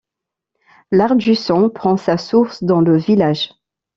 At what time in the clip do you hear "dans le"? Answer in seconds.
2.63-2.97